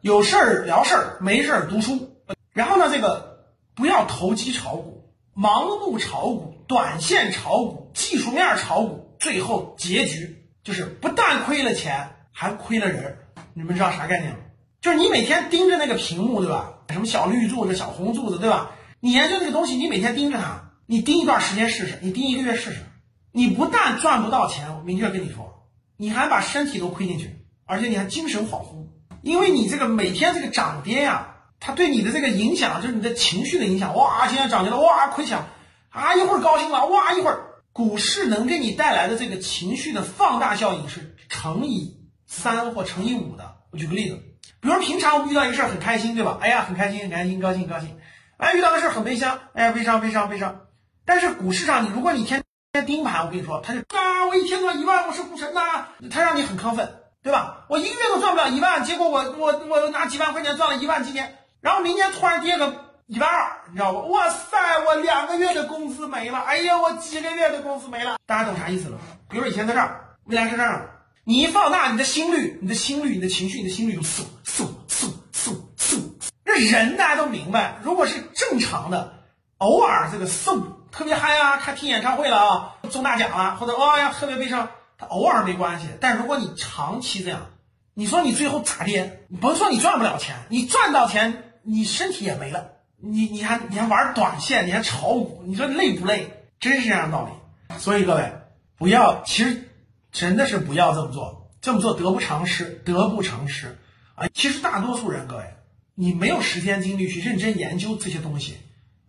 [0.00, 2.16] 有事儿聊事儿，没事儿读书。
[2.52, 13.18] 然后呢，这个不要投机炒股、盲目炒股、短线炒股、技术面炒股，最后结局就是不但亏了钱，还亏了人。
[13.54, 14.38] 你们知道啥概念吗？
[14.80, 16.74] 就是你每天盯着那个屏幕，对吧？
[16.90, 18.70] 什么小绿柱子、小红柱子，对吧？
[19.00, 22.82] 你研究这个东西，你每天盯着它，你盯一段时间试试，你盯一个月试试，
[23.32, 28.86] 你不但赚不到钱，我明确跟你说，你还把身体都亏进去，而且你还精神恍惚，
[29.28, 33.94] 因为你这个每天这个涨跌呀，它对你的这个影响，就是你的情绪的影响。
[33.94, 35.38] 哇，今天涨跌了，哇，亏钱
[35.90, 37.38] 啊，一会儿高兴了，哇，一会儿
[37.72, 43.56] 股市能给你带来的这个情绪的放大效应是乘以三或乘以五的。
[43.70, 44.18] 我举个例子。
[44.60, 46.38] 比如平常我们遇到一个事儿很开心，对吧？
[46.40, 47.96] 哎呀，很开心，很开心，高兴，高兴。
[48.38, 50.62] 哎，遇到个事儿很悲伤，哎呀，悲伤，悲伤，悲伤。
[51.04, 52.42] 但是股市上，你如果你天
[52.72, 56.88] 天盯盘，我跟你说，他就啊，我一天赚一万，我是股神呐，他让你很亢奋，
[57.28, 57.66] 对吧？
[57.68, 64.10] 我一个月都赚不了一万，结果我我我拿几万块钱赚了一万，今年，然后明年突然跌个一万二，你知道不？
[64.10, 68.16] 哇塞，我两个月的工资没了，哎呀，我几个月的工资没了。
[68.24, 68.96] 大家懂啥意思了？
[69.28, 70.88] 比如说以前在这儿，未来是这儿。
[71.24, 76.00] 你一放大你的心率，你的心率，你的情绪，你的心率就嗖嗖嗖嗖嗖。
[76.46, 79.12] 这人大家都明白，如果是正常的，
[79.58, 85.86] 偶尔这个嗖特别嗨啊，看听演唱会了啊，中大奖了，或者哇呀特别悲伤，他偶尔没关系。
[86.00, 87.46] 但如果你长期这样，
[87.94, 89.26] 你说你最后咋跌？
[89.40, 96.44] 甭说你赚不了钱，你赚到钱，你身体也没了，你你还你还玩短线，你还炒股，你说累不累？
[96.60, 97.78] 真是这样的道理。
[97.78, 98.32] 所以各位
[98.76, 99.64] 不要，其实。
[100.10, 103.78] 真的是不要这么做，这么做得不偿失，得不偿失
[104.14, 104.26] 啊！
[104.32, 105.44] 其实大多数人，各位，
[105.94, 108.56] 你没有时间精力去认真研究这些东西，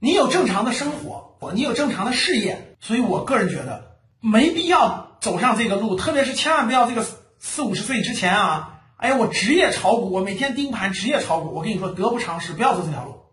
[0.00, 7.04] 你有正常的生活，你有正常的事业，所以我个人觉得没必要走上这个路，特别是千万不要这个
[7.40, 8.78] 四五十岁之前啊！
[8.96, 13.24] 哎呀，我职业炒股，我每天盯盘，职业炒股，我跟你说得不偿失，不要走这条路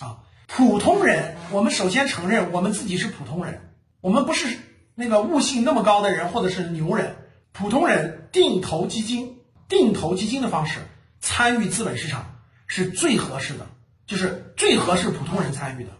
[0.00, 0.16] 啊！
[0.46, 4.48] 普通人，我们首先承认我们自己是普通人，我们不是。
[4.94, 7.16] 那个悟性那么高的人，或者是牛人，
[7.52, 9.36] 普通人定投基金，
[9.68, 10.78] 定投基金的方式
[11.20, 13.66] 参与资本市场是最合适的，
[14.06, 15.90] 就是最合适普通人参与的。